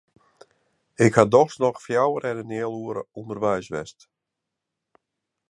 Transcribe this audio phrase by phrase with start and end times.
[1.05, 3.99] Ik ha dochs noch fjouwer en in heal oere ûnderweis west.